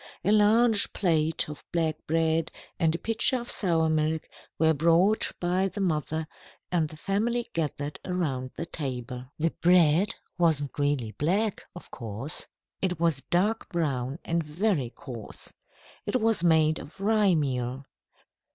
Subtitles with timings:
[0.25, 4.27] A large plate of black bread and a pitcher of sour milk
[4.57, 6.27] were brought by the mother,
[6.71, 9.25] and the family gathered around the table.
[9.37, 12.47] The bread wasn't really black, of course.
[12.81, 15.53] It was dark brown and very coarse.
[16.07, 17.85] It was made of rye meal.